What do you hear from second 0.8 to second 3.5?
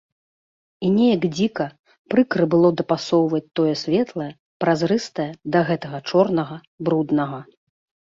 І неяк дзіка, прыкра было дапасоўваць